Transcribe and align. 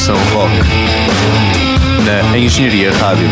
versão 0.00 0.16
rock 0.32 0.54
na 2.06 2.38
Engenharia 2.38 2.90
Rádio. 2.90 3.28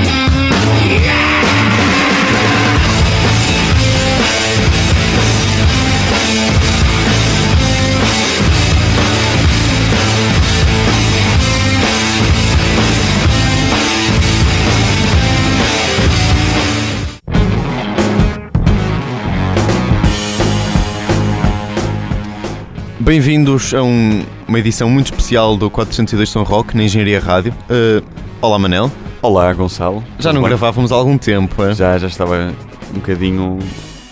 Bem-vindos 23.09 23.73
a 23.73 23.83
um- 23.83 24.23
uma 24.47 24.59
edição 24.59 24.91
muito 24.91 25.07
especial 25.07 25.57
do 25.57 25.71
402 25.71 26.29
Som 26.29 26.43
Rock 26.43 26.77
na 26.77 26.83
Engenharia 26.83 27.19
Rádio. 27.19 27.55
Uh, 27.65 28.05
olá 28.43 28.59
Manel, 28.59 28.93
Olá, 29.23 29.51
Gonçalo. 29.55 30.05
já 30.19 30.31
não 30.31 30.43
bem? 30.43 30.51
gravávamos 30.51 30.93
há 30.93 30.95
algum 30.95 31.17
tempo. 31.17 31.65
é? 31.65 31.75
Já, 31.75 31.97
já 31.97 32.07
estava 32.07 32.53
um 32.91 32.97
bocadinho 32.99 33.61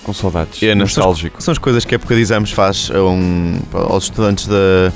com 0.02 0.14
saudades. 0.14 0.62
É, 0.62 0.68
são, 0.68 0.76
nostálgico. 0.76 1.42
são 1.42 1.52
as 1.52 1.58
coisas 1.58 1.84
que 1.84 1.94
a 1.94 1.96
época 1.96 2.14
de 2.14 2.22
exames 2.22 2.52
faz 2.52 2.90
a 2.90 3.02
um- 3.02 3.58
aos 3.74 4.04
estudantes 4.04 4.46
da 4.46 4.90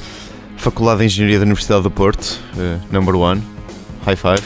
Faculdade 0.56 1.00
de 1.00 1.04
Engenharia 1.04 1.38
da 1.38 1.44
Universidade 1.44 1.82
do 1.82 1.90
Porto, 1.90 2.40
uh, 2.56 2.80
number 2.90 3.14
one, 3.14 3.42
high 4.06 4.16
five. 4.16 4.40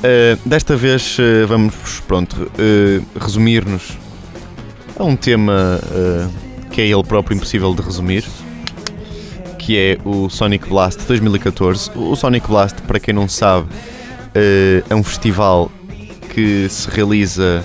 Uh, 0.00 0.38
desta 0.46 0.76
vez 0.76 1.16
uh, 1.18 1.46
vamos, 1.48 2.00
pronto, 2.06 2.34
uh, 2.42 3.04
resumir-nos 3.18 3.96
a 4.98 5.02
um 5.02 5.16
tema 5.16 5.80
uh, 5.82 6.30
que 6.70 6.82
é 6.82 6.86
ele 6.88 7.02
próprio 7.04 7.34
impossível 7.34 7.74
de 7.74 7.80
resumir, 7.80 8.22
que 9.62 9.78
é 9.78 9.98
o 10.04 10.28
Sonic 10.28 10.68
Blast 10.68 11.06
2014. 11.06 11.92
O 11.94 12.16
Sonic 12.16 12.48
Blast, 12.48 12.82
para 12.82 12.98
quem 12.98 13.14
não 13.14 13.28
sabe, 13.28 13.68
uh, 13.68 14.84
é 14.90 14.94
um 14.94 15.04
festival 15.04 15.70
que 16.34 16.68
se 16.68 16.90
realiza 16.90 17.64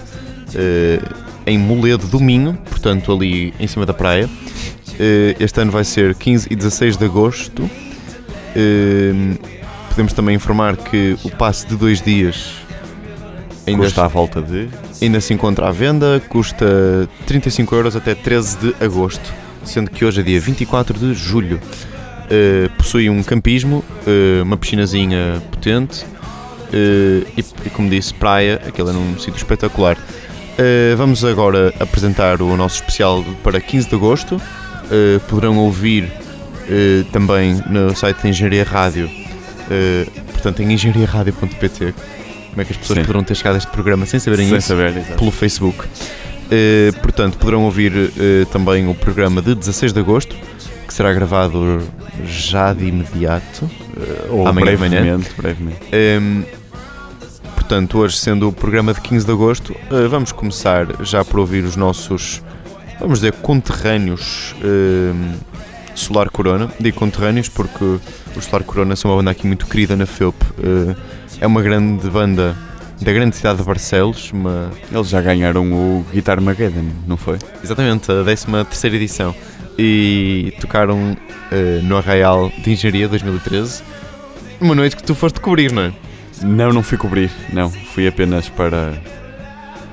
uh, 0.49 1.15
em 1.45 1.57
Moledo 1.57 2.05
do 2.05 2.19
Minho, 2.19 2.53
portanto 2.69 3.11
ali 3.11 3.51
em 3.59 3.65
cima 3.65 3.85
da 3.85 3.93
praia. 3.93 4.27
Uh, 4.27 5.35
Este 5.39 5.59
ano 5.59 5.71
vai 5.71 5.83
ser 5.83 6.13
15 6.13 6.47
e 6.51 6.55
16 6.55 6.97
de 6.97 7.05
agosto. 7.05 7.69
Podemos 9.89 10.13
também 10.13 10.35
informar 10.35 10.77
que 10.77 11.17
o 11.23 11.29
passe 11.29 11.67
de 11.67 11.75
dois 11.75 12.01
dias 12.01 12.53
ainda, 13.65 13.83
Custa 13.83 14.05
à 14.05 14.07
volta 14.07 14.41
de. 14.41 14.69
ainda 15.01 15.19
se 15.19 15.33
encontra 15.33 15.67
à 15.67 15.71
venda, 15.71 16.21
custa 16.29 17.07
35 17.25 17.75
euros 17.75 17.95
até 17.95 18.15
13 18.15 18.57
de 18.57 18.75
agosto, 18.83 19.33
sendo 19.67 19.91
que 19.91 20.03
hoje 20.03 20.21
é 20.21 20.23
dia 20.23 20.39
24 20.39 20.97
de 20.97 21.13
julho. 21.13 21.59
Uh, 22.27 22.69
possui 22.77 23.09
um 23.09 23.23
campismo, 23.23 23.83
uh, 24.05 24.43
uma 24.43 24.57
piscinazinha 24.57 25.41
potente 25.51 26.03
uh, 26.03 27.27
e, 27.37 27.45
e, 27.65 27.69
como 27.69 27.89
disse, 27.89 28.13
praia, 28.13 28.61
aquele 28.67 28.89
é 28.89 28.93
num 28.93 29.17
sítio 29.17 29.37
espetacular. 29.37 29.97
Vamos 30.97 31.23
agora 31.23 31.71
apresentar 31.79 32.41
o 32.41 32.57
nosso 32.57 32.77
especial 32.77 33.23
para 33.43 33.61
15 33.61 33.89
de 33.89 33.95
agosto. 33.95 34.41
Poderão 35.29 35.55
ouvir 35.59 36.11
também 37.11 37.61
no 37.69 37.95
site 37.95 38.23
da 38.23 38.29
Engenharia 38.29 38.63
Rádio, 38.63 39.07
portanto 40.33 40.63
em 40.63 40.73
engenhariaradio.pt. 40.73 41.93
Como 42.49 42.61
é 42.63 42.65
que 42.65 42.71
as 42.71 42.77
pessoas 42.79 42.97
Sim. 42.97 43.05
poderão 43.05 43.23
ter 43.23 43.35
chegado 43.35 43.53
a 43.53 43.57
este 43.59 43.69
programa 43.69 44.07
sem 44.07 44.19
saberem 44.19 44.47
Sem 44.47 44.57
isso? 44.57 44.67
saber, 44.69 44.95
pelo 45.15 45.29
Facebook. 45.29 45.85
Eh, 46.49 46.91
portanto, 47.01 47.37
poderão 47.37 47.65
ouvir 47.65 48.11
eh, 48.17 48.45
também 48.51 48.87
o 48.87 48.95
programa 48.95 49.41
de 49.41 49.53
16 49.53 49.93
de 49.93 49.99
agosto, 49.99 50.35
que 50.87 50.93
será 50.93 51.11
gravado 51.13 51.81
já 52.25 52.73
de 52.73 52.85
imediato. 52.85 53.69
Ou 54.29 54.47
amanhã 54.47 54.71
de 54.71 54.77
manhã. 54.77 54.89
brevemente, 55.01 55.29
brevemente. 55.37 55.79
Ehm, 55.91 56.43
portanto, 57.55 57.97
hoje 57.97 58.17
sendo 58.17 58.47
o 58.47 58.51
programa 58.53 58.93
de 58.93 59.01
15 59.01 59.25
de 59.25 59.31
agosto, 59.31 59.75
vamos 60.09 60.31
começar 60.31 60.87
já 61.03 61.25
por 61.25 61.39
ouvir 61.39 61.63
os 61.63 61.75
nossos, 61.75 62.41
vamos 62.99 63.19
dizer, 63.19 63.33
conterrâneos 63.33 64.55
Solar 65.95 66.29
Corona. 66.29 66.69
Digo 66.79 66.97
conterrâneos 66.97 67.49
porque 67.49 67.83
os 68.35 68.45
Solar 68.45 68.63
Corona 68.63 68.95
são 68.95 69.11
uma 69.11 69.17
banda 69.17 69.31
aqui 69.31 69.47
muito 69.47 69.65
querida 69.65 69.95
na 69.95 70.05
FEUP. 70.05 70.35
É 71.41 71.45
uma 71.45 71.61
grande 71.61 72.07
banda 72.09 72.55
da 73.01 73.13
grande 73.13 73.35
cidade 73.35 73.59
de 73.59 73.63
Barcelos, 73.63 74.31
uma, 74.31 74.71
Eles 74.91 75.09
já 75.09 75.21
ganharam 75.21 75.71
o 75.71 76.05
Guitar 76.11 76.41
Mageddon, 76.41 76.85
não 77.05 77.17
foi? 77.17 77.37
Exatamente, 77.63 78.11
a 78.11 78.23
13 78.23 78.45
terceira 78.65 78.95
edição. 78.95 79.35
E 79.77 80.53
tocaram 80.59 81.15
eh, 81.51 81.81
no 81.83 81.97
Arraial 81.97 82.51
de 82.63 82.71
Engenharia 82.71 83.07
2013. 83.07 83.83
Uma 84.59 84.73
noite 84.73 84.95
que 84.95 85.03
tu 85.03 85.13
foste 85.13 85.39
cobrir, 85.39 85.71
não 85.71 85.83
é? 85.83 85.93
Não, 86.41 86.73
não 86.73 86.81
fui 86.81 86.97
cobrir. 86.97 87.29
Não, 87.53 87.69
fui 87.69 88.07
apenas 88.07 88.49
para 88.49 88.99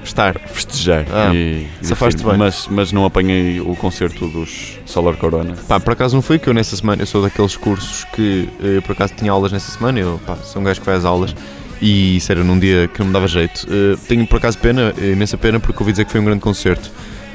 Estar. 0.03 0.39
festejar. 0.39 1.05
Ah, 1.13 1.35
e, 1.35 1.67
safaste 1.83 2.23
bem. 2.25 2.37
Mas, 2.37 2.67
mas 2.71 2.93
não 2.93 3.05
apanhei 3.05 3.61
o 3.61 3.77
concerto 3.77 4.27
dos 4.29 4.79
Solar 4.87 5.17
Corona. 5.17 5.55
Pá, 5.69 5.79
por 5.79 5.93
acaso 5.93 6.15
não 6.15 6.23
foi 6.23 6.39
que 6.39 6.49
eu 6.49 6.55
nessa 6.55 6.77
semana, 6.77 7.03
eu 7.03 7.07
sou 7.07 7.23
daqueles 7.23 7.57
cursos 7.57 8.05
que 8.15 8.49
eh, 8.63 8.81
por 8.81 8.93
acaso 8.93 9.15
tinha 9.15 9.31
aulas 9.31 9.53
nessa 9.53 9.71
semana, 9.71 9.99
eu 9.99 10.21
pá, 10.27 10.37
sou 10.37 10.63
um 10.63 10.65
gajo 10.65 10.81
que 10.81 10.91
às 10.91 11.05
aulas 11.05 11.35
e 11.81 12.19
era 12.29 12.43
num 12.43 12.59
dia 12.59 12.89
que 12.89 13.01
não 13.01 13.09
me 13.09 13.13
dava 13.13 13.27
jeito. 13.27 13.67
Eh, 13.69 13.97
tenho 14.09 14.27
por 14.27 14.37
acaso 14.37 14.59
pena, 14.59 14.95
imensa 14.99 15.37
pena, 15.37 15.61
porque 15.61 15.83
ouvi 15.83 15.93
dizer 15.93 16.05
que 16.05 16.13
foi 16.13 16.21
um 16.21 16.25
grande 16.25 16.41
concerto. 16.41 16.91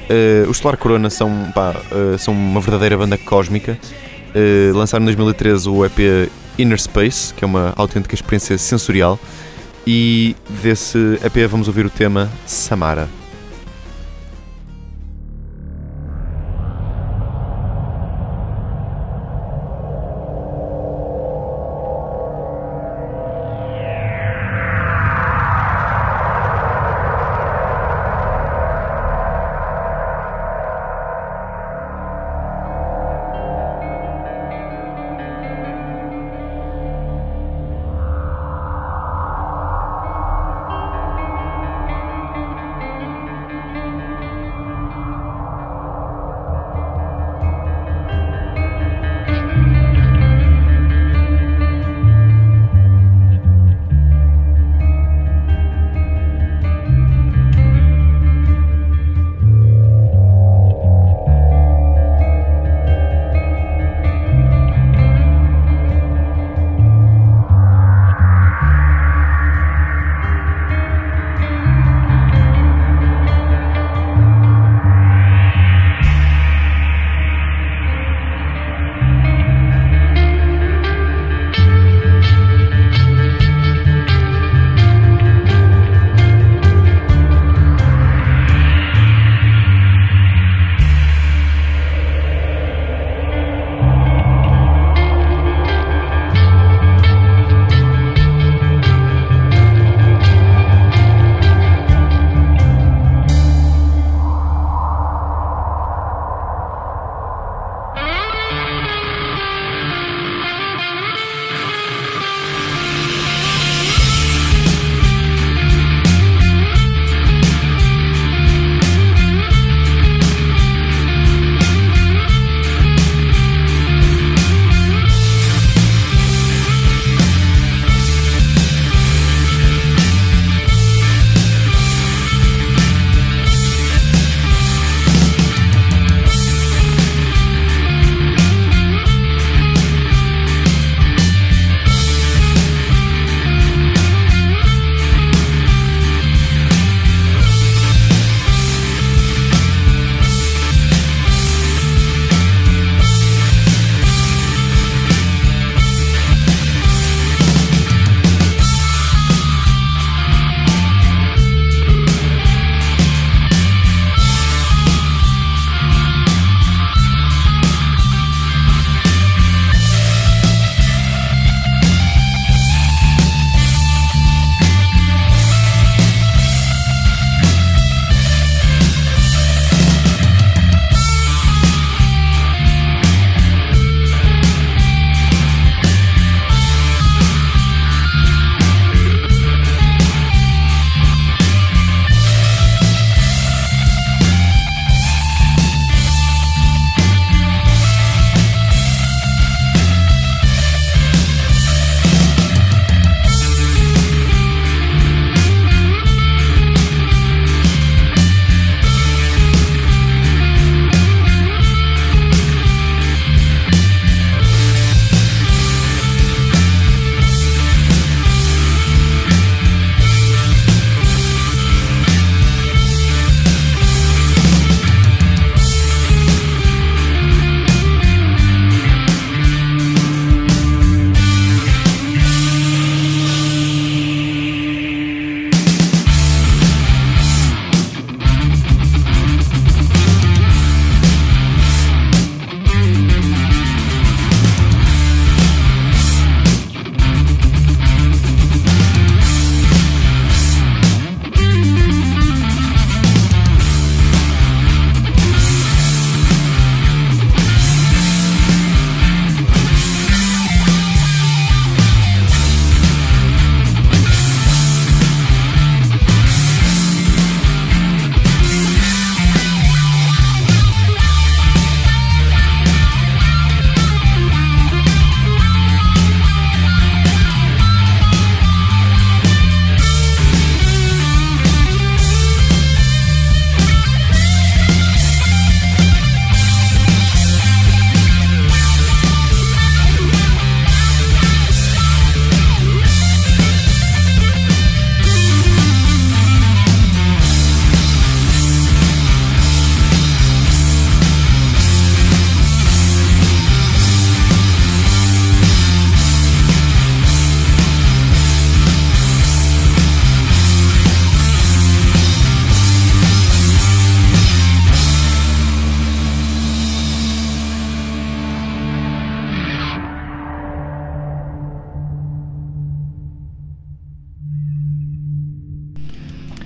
Eh, 0.09 0.45
os 0.49 0.57
Solar 0.57 0.75
Corona 0.75 1.09
são, 1.09 1.51
pá, 1.53 1.75
eh, 1.91 2.17
são 2.17 2.33
uma 2.33 2.59
verdadeira 2.59 2.97
banda 2.97 3.17
cósmica. 3.17 3.77
Eh, 4.33 4.71
lançaram 4.73 5.03
em 5.03 5.05
2013 5.05 5.69
o 5.69 5.85
EP 5.85 6.29
Inner 6.57 6.81
Space, 6.81 7.33
que 7.33 7.43
é 7.43 7.47
uma 7.47 7.73
autêntica 7.75 8.15
experiência 8.15 8.57
sensorial. 8.57 9.19
E 9.85 10.35
desse 10.61 10.97
EP 11.23 11.47
vamos 11.47 11.67
ouvir 11.67 11.85
o 11.85 11.89
tema. 11.89 12.29
Samara 12.45 13.18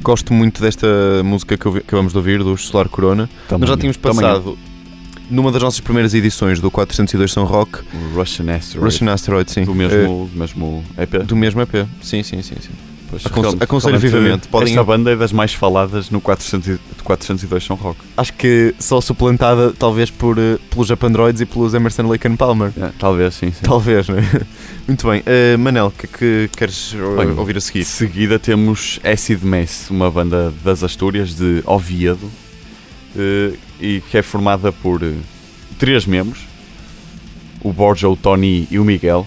gosto 0.04 0.34
muito 0.34 0.62
desta 0.62 0.88
música 1.24 1.58
que 1.58 1.68
acabamos 1.78 2.12
de 2.12 2.18
ouvir, 2.18 2.44
dos 2.44 2.68
Solar 2.68 2.90
Corona. 2.90 3.30
Também, 3.48 3.62
Nós 3.62 3.70
já 3.70 3.78
tínhamos 3.78 3.98
também 3.98 4.22
passado, 4.22 4.58
numa 5.30 5.52
das 5.52 5.64
nossas 5.64 5.80
primeiras 5.80 6.14
edições 6.14 6.60
do 6.60 6.70
402 6.70 7.32
São 7.32 7.46
Rock, 7.46 7.80
Russian 8.14 8.54
Asteroid. 8.54 8.86
Russian 8.86 9.12
Asteroid, 9.12 9.52
sim. 9.52 9.64
do 9.64 9.74
mesmo, 9.74 10.30
do 10.32 10.38
mesmo 10.38 10.84
EP. 10.98 11.24
do 11.24 11.36
mesmo 11.36 11.62
EP. 11.62 11.88
Sim, 12.02 12.22
sim, 12.22 12.42
sim. 12.42 12.56
sim. 12.62 12.93
Pois, 13.22 13.34
realmente- 13.36 13.64
aconselho 13.64 13.98
realmente, 14.00 14.12
vivamente. 14.22 14.48
Podem- 14.48 14.70
Esta 14.70 14.84
banda 14.84 15.12
é 15.12 15.16
das 15.16 15.32
mais 15.32 15.54
faladas 15.54 16.10
no 16.10 16.20
400 16.22 16.68
e- 16.76 16.80
402 17.04 17.64
São 17.64 17.76
Rock. 17.76 18.00
Acho 18.18 18.34
que 18.34 18.74
só 18.80 19.00
suplantada 19.02 19.72
talvez 19.78 20.10
por, 20.10 20.38
eh, 20.40 20.58
pelos 20.70 20.88
Japandroids 20.88 21.42
e 21.42 21.46
pelos 21.46 21.74
Emerson 21.74 22.04
Lake 22.08 22.28
and 22.28 22.36
Palmer. 22.36 22.72
É, 22.80 22.90
talvez, 22.98 23.34
sim, 23.36 23.52
sim. 23.52 23.62
Talvez, 23.64 24.08
né? 24.10 24.22
Muito 24.88 25.08
bem. 25.08 25.22
Eh, 25.26 25.58
Manel, 25.58 25.88
o 25.88 25.92
que 25.92 26.06
é 26.06 26.10
que 26.48 26.50
queres 26.58 26.94
eh, 26.96 27.24
Bem, 27.26 27.38
ouvir 27.38 27.56
a 27.56 27.60
De 27.60 27.62
seguir? 27.62 27.84
seguida 27.86 28.38
temos 28.40 29.00
Acid 29.04 29.44
Mess, 29.44 29.90
uma 29.90 30.10
banda 30.12 30.54
das 30.64 30.84
Astúrias 30.84 31.36
de 31.36 31.62
Oviedo 31.66 32.30
eh, 33.18 33.54
e 33.80 34.02
que 34.10 34.18
é 34.18 34.22
formada 34.22 34.72
por 34.72 35.04
eh, 35.04 35.14
três 35.78 36.06
membros: 36.06 36.40
o 37.62 37.72
Borja, 37.72 38.08
o 38.10 38.16
Tony 38.16 38.68
e 38.72 38.80
o 38.80 38.84
Miguel 38.86 39.26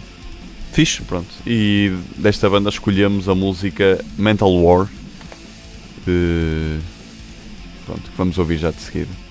fixe, 0.77 1.01
pronto. 1.01 1.29
E 1.47 1.91
desta 2.19 2.51
banda 2.51 2.69
escolhemos 2.69 3.31
a 3.31 3.35
música 3.35 3.99
Mental 4.19 4.51
War. 4.51 4.87
Pronto, 7.87 8.03
que 8.03 8.19
vamos 8.19 8.37
ouvir 8.37 8.59
já 8.59 8.71
de 8.71 8.83
seguida. 8.83 9.27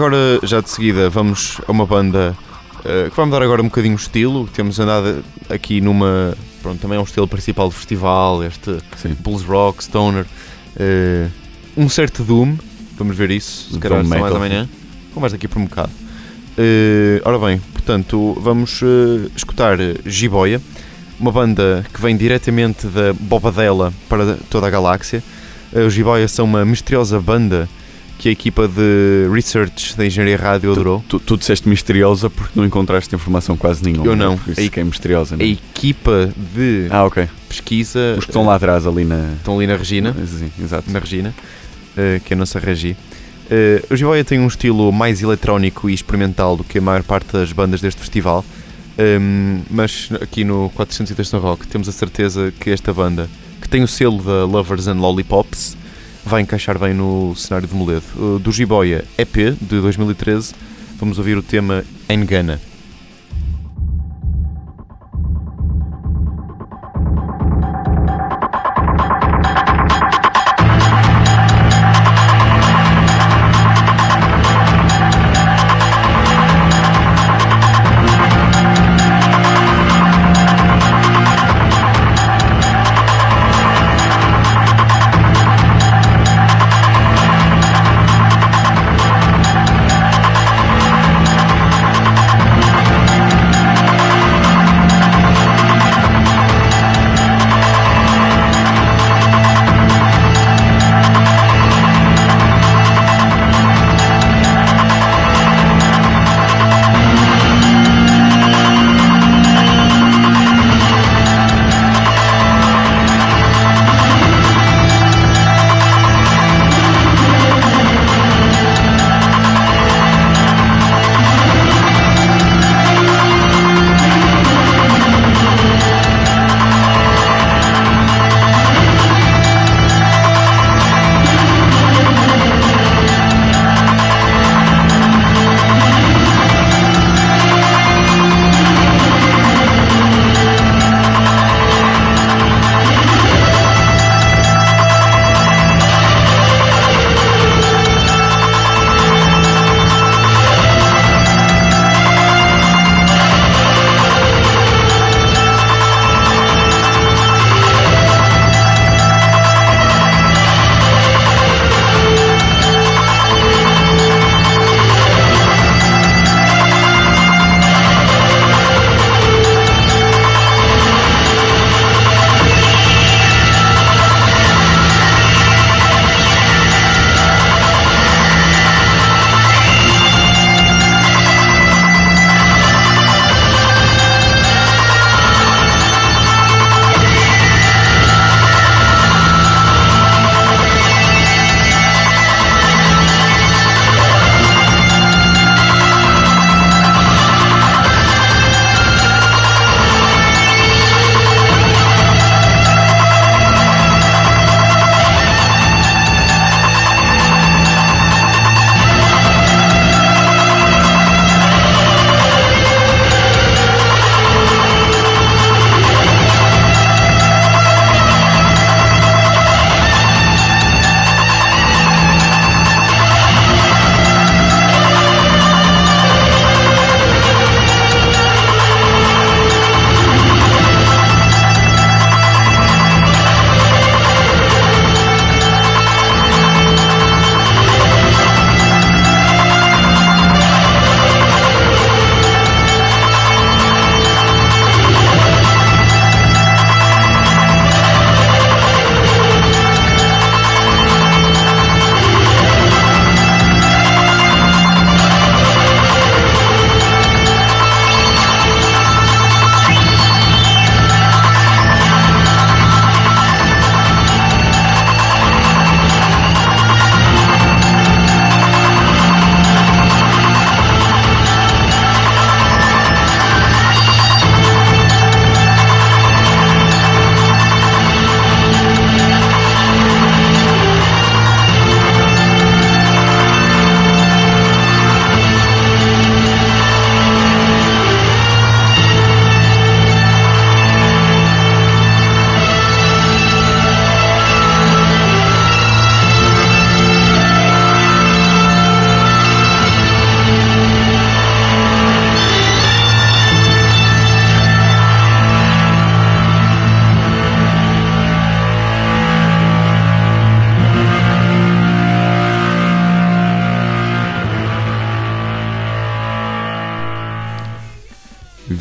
Agora 0.00 0.40
já 0.44 0.62
de 0.62 0.70
seguida 0.70 1.10
vamos 1.10 1.60
a 1.68 1.70
uma 1.70 1.84
banda 1.84 2.34
uh, 2.78 3.10
que 3.10 3.14
vai 3.14 3.26
mudar 3.26 3.42
agora 3.42 3.60
um 3.60 3.66
bocadinho 3.66 3.92
o 3.92 3.98
estilo. 3.98 4.48
Temos 4.48 4.80
andado 4.80 5.22
aqui 5.46 5.82
numa. 5.82 6.34
Pronto, 6.62 6.80
também 6.80 6.96
é 6.96 7.00
um 7.00 7.04
estilo 7.04 7.28
principal 7.28 7.68
do 7.68 7.74
festival, 7.74 8.42
este 8.42 8.78
Sim. 8.96 9.14
blues 9.20 9.42
rock, 9.42 9.84
stoner. 9.84 10.24
uh, 10.24 11.30
um 11.76 11.86
certo 11.86 12.24
doom, 12.24 12.56
vamos 12.96 13.14
ver 13.14 13.30
isso, 13.30 13.74
se 13.74 13.78
calhar 13.78 14.02
só 14.02 14.08
mais 14.08 14.34
amanhã. 14.34 14.66
Ou 15.14 15.20
mais 15.20 15.34
daqui 15.34 15.46
por 15.46 15.58
um 15.58 15.66
bocado. 15.66 15.92
Uh, 16.56 17.20
ora 17.22 17.38
bem, 17.38 17.58
portanto, 17.58 18.38
vamos 18.40 18.80
uh, 18.80 19.30
escutar 19.36 19.76
Jiboia, 20.06 20.62
uma 21.18 21.30
banda 21.30 21.84
que 21.92 22.00
vem 22.00 22.16
diretamente 22.16 22.86
da 22.86 23.12
Bobadela 23.12 23.92
para 24.08 24.38
toda 24.48 24.66
a 24.66 24.70
galáxia. 24.70 25.22
Uh, 25.74 25.80
os 25.80 25.92
Jiboia 25.92 26.26
são 26.26 26.46
uma 26.46 26.64
misteriosa 26.64 27.20
banda 27.20 27.68
que 28.20 28.28
a 28.28 28.32
equipa 28.32 28.68
de 28.68 29.26
research 29.32 29.96
da 29.96 30.04
Engenharia 30.04 30.36
Rádio 30.36 30.70
adorou. 30.72 31.02
Tu, 31.08 31.18
tu 31.20 31.38
disseste 31.38 31.66
misteriosa 31.66 32.28
porque 32.28 32.52
não 32.54 32.66
encontraste 32.66 33.14
informação 33.14 33.56
quase 33.56 33.82
nenhuma. 33.82 34.04
Eu 34.04 34.14
não. 34.14 34.36
Por 34.36 34.50
isso 34.52 34.60
A- 34.60 34.68
que 34.68 34.78
é 34.78 34.84
misteriosa. 34.84 35.36
A 35.36 35.38
Não? 35.38 35.44
é? 35.46 35.48
equipa 35.48 36.30
de 36.54 36.86
Ah, 36.90 37.04
ok. 37.06 37.26
pesquisa 37.48 38.16
Os 38.18 38.24
que 38.26 38.30
estão 38.30 38.44
lá 38.44 38.56
atrás, 38.56 38.86
ali 38.86 39.04
na. 39.06 39.32
estão 39.38 39.56
ali 39.56 39.66
na 39.66 39.74
Regina. 39.74 40.14
Sim, 40.26 40.52
exato. 40.62 40.90
na 40.92 40.98
Regina, 40.98 41.34
eh, 41.96 42.20
que 42.22 42.34
é 42.34 42.36
a 42.36 42.38
nossa 42.38 42.58
Regi. 42.58 42.94
Eh, 43.50 43.82
o 43.90 43.96
Jiboia 43.96 44.22
tem 44.22 44.38
um 44.38 44.48
estilo 44.48 44.92
mais 44.92 45.22
eletrónico 45.22 45.88
e 45.88 45.94
experimental 45.94 46.58
do 46.58 46.62
que 46.62 46.76
a 46.76 46.82
maior 46.82 47.02
parte 47.02 47.32
das 47.32 47.50
bandas 47.54 47.80
deste 47.80 48.00
festival, 48.02 48.44
Ehm, 48.98 49.62
mas 49.70 50.10
aqui 50.20 50.44
no 50.44 50.68
403 50.74 51.32
no 51.32 51.38
Rock 51.38 51.66
temos 51.66 51.88
a 51.88 51.92
certeza 51.92 52.52
que 52.60 52.68
esta 52.68 52.92
banda, 52.92 53.30
que 53.62 53.66
tem 53.68 53.82
o 53.82 53.88
selo 53.88 54.22
da 54.22 54.44
Lovers 54.44 54.88
and 54.88 55.00
Lollipops, 55.00 55.74
vai 56.24 56.42
encaixar 56.42 56.78
bem 56.78 56.94
no 56.94 57.34
cenário 57.36 57.68
de 57.68 57.74
Moledo. 57.74 58.04
Uh, 58.16 58.38
do 58.38 58.52
Jiboia 58.52 59.04
EP 59.18 59.34
de 59.60 59.80
2013, 59.80 60.54
vamos 60.98 61.18
ouvir 61.18 61.36
o 61.36 61.42
tema 61.42 61.84
Engana. 62.08 62.54
Engana 62.54 62.69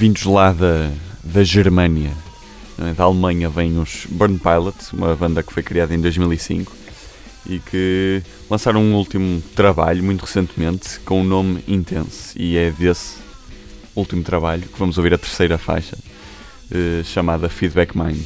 vindos 0.09 0.23
lá 0.23 0.51
da, 0.51 0.89
da 1.23 1.43
Germânia, 1.43 2.11
é? 2.79 2.93
da 2.95 3.03
Alemanha, 3.03 3.47
vêm 3.47 3.77
os 3.77 4.07
Burn 4.09 4.39
Pilot, 4.39 4.75
uma 4.91 5.15
banda 5.15 5.43
que 5.43 5.53
foi 5.53 5.61
criada 5.61 5.93
em 5.93 6.01
2005 6.01 6.75
e 7.45 7.59
que 7.59 8.23
lançaram 8.49 8.81
um 8.81 8.95
último 8.95 9.39
trabalho 9.55 10.03
muito 10.03 10.25
recentemente 10.25 10.99
com 11.01 11.21
o 11.21 11.23
nome 11.23 11.63
Intense 11.67 12.33
e 12.35 12.57
é 12.57 12.71
desse 12.71 13.17
último 13.95 14.23
trabalho 14.23 14.63
que 14.63 14.79
vamos 14.79 14.97
ouvir 14.97 15.13
a 15.13 15.17
terceira 15.17 15.59
faixa 15.59 15.95
eh, 16.71 17.03
chamada 17.03 17.47
Feedback 17.47 17.95
Mind. 17.95 18.25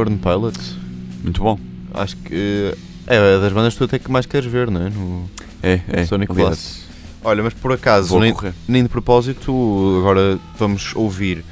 Burn 0.00 0.16
Pilot. 0.16 0.58
Muito 1.22 1.42
bom. 1.42 1.58
Acho 1.92 2.16
que 2.16 2.74
é 3.06 3.38
das 3.38 3.52
bandas 3.52 3.74
que 3.74 3.78
tu 3.80 3.84
até 3.84 3.98
que 3.98 4.10
mais 4.10 4.24
queres 4.24 4.50
ver, 4.50 4.70
não 4.70 4.86
é? 4.86 4.88
No 4.88 5.30
É, 5.62 5.80
é. 5.88 6.06
Sonic 6.06 6.32
aliás, 6.32 6.48
Blast. 6.48 6.80
Olha, 7.22 7.42
mas 7.42 7.52
por 7.52 7.70
acaso, 7.70 8.18
nem, 8.18 8.34
nem 8.66 8.82
de 8.82 8.88
propósito, 8.88 9.98
agora 9.98 10.38
vamos 10.58 10.94
ouvir 10.96 11.44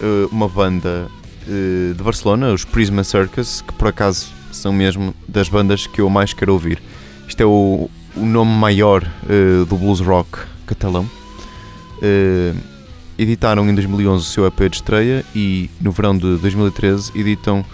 eh, 0.00 0.28
uma 0.30 0.48
banda 0.48 1.08
eh, 1.48 1.92
de 1.92 2.00
Barcelona, 2.04 2.52
os 2.52 2.64
Prisma 2.64 3.02
Circus, 3.02 3.62
que 3.62 3.72
por 3.72 3.88
acaso 3.88 4.28
são 4.52 4.72
mesmo 4.72 5.12
das 5.26 5.48
bandas 5.48 5.88
que 5.88 6.00
eu 6.00 6.08
mais 6.08 6.32
quero 6.32 6.52
ouvir. 6.52 6.80
Isto 7.26 7.40
é 7.40 7.46
o, 7.46 7.90
o 8.14 8.24
nome 8.24 8.52
maior 8.52 9.02
eh, 9.28 9.64
do 9.68 9.76
blues 9.76 9.98
rock 9.98 10.38
catalão. 10.66 11.08
Editaram 13.18 13.68
em 13.68 13.74
2011 13.74 14.24
o 14.24 14.28
seu 14.28 14.46
EP 14.46 14.70
de 14.70 14.76
estreia 14.76 15.24
e 15.34 15.68
no 15.80 15.90
verão 15.90 16.16
de 16.16 16.36
2013 16.36 17.10
editam 17.16 17.64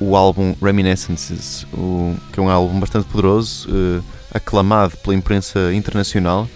o 0.00 0.16
álbum 0.16 0.54
Reminiscences, 0.62 1.66
o- 1.74 2.16
que 2.32 2.40
é 2.40 2.42
um 2.42 2.48
álbum 2.48 2.80
bastante 2.80 3.06
poderoso, 3.06 3.68
eh, 3.70 4.00
aclamado 4.34 4.96
pela 4.98 5.14
imprensa 5.14 5.72
internacional, 5.74 6.48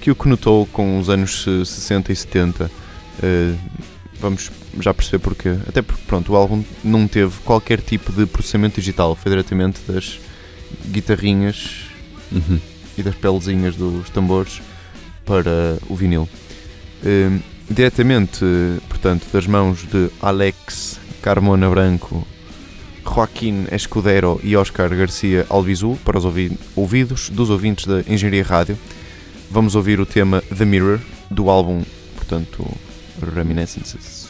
que 0.00 0.10
o 0.10 0.14
conotou 0.14 0.66
com 0.66 0.98
os 0.98 1.08
anos 1.10 1.44
eh, 1.46 1.64
60 1.64 2.12
e 2.12 2.16
70. 2.16 2.70
Eh, 3.22 3.54
vamos 4.20 4.50
já 4.80 4.94
perceber 4.94 5.18
porquê. 5.18 5.56
Até 5.68 5.82
porque 5.82 6.02
pronto, 6.06 6.32
o 6.32 6.36
álbum 6.36 6.64
não 6.82 7.06
teve 7.06 7.38
qualquer 7.44 7.80
tipo 7.80 8.10
de 8.12 8.24
processamento 8.26 8.80
digital, 8.80 9.14
foi 9.14 9.30
diretamente 9.30 9.80
das 9.86 10.18
guitarrinhas 10.90 11.82
Uhum. 12.32 12.58
e 12.98 13.02
das 13.02 13.14
pelezinhas 13.14 13.76
dos 13.76 14.08
tambores 14.10 14.60
para 15.24 15.78
o 15.88 15.94
vinil. 15.94 16.28
Eh, 17.04 17.30
diretamente, 17.70 18.44
eh, 18.44 18.78
portanto, 18.88 19.26
das 19.32 19.46
mãos 19.46 19.82
de 19.84 20.08
Alex 20.20 20.98
Carmona 21.20 21.68
Branco, 21.68 22.26
Joaquim 23.06 23.66
Escudero 23.72 24.40
e 24.42 24.56
Oscar 24.56 24.88
Garcia 24.94 25.46
Albizu, 25.48 25.96
para 26.04 26.18
os 26.18 26.24
ouvi- 26.24 26.58
ouvidos 26.74 27.30
dos 27.30 27.48
ouvintes 27.50 27.86
da 27.86 28.00
Engenharia 28.00 28.42
Rádio, 28.44 28.76
vamos 29.50 29.74
ouvir 29.74 30.00
o 30.00 30.06
tema 30.06 30.42
The 30.56 30.64
Mirror, 30.64 30.98
do 31.30 31.48
álbum, 31.48 31.82
portanto, 32.16 32.66
Reminiscences. 33.34 34.25